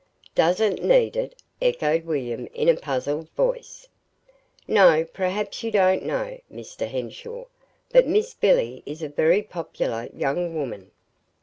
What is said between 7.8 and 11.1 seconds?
but Miss Billy is a very popular young woman.